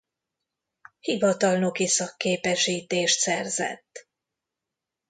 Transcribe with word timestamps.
Hivatalnoki 0.99 1.87
szakképesítést 1.87 3.19
szerzett. 3.19 4.07